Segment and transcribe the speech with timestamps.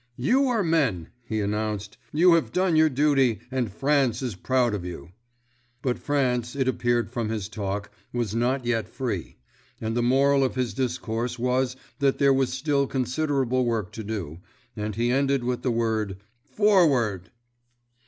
[0.17, 4.83] "You are men!" he announced, "you have done your duty, and France is proud of
[4.83, 5.11] you."
[5.83, 9.35] But France, it appeared from his talk, was not yet free;
[9.79, 14.39] and the moral of his discourse was that there was still considerable work to do,
[14.75, 16.17] and he ended with the word
[16.57, 17.25] "_Forward!